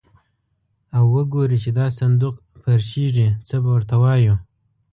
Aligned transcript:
او 0.97 1.03
وګوري 1.15 1.57
چې 1.63 1.69
دا 1.77 1.85
صندوق 1.99 2.35
پرشېږي، 2.63 3.27
څه 3.47 3.55
به 3.61 3.69
ور 3.73 3.83
ته 3.89 3.95
وایو. 4.01 4.35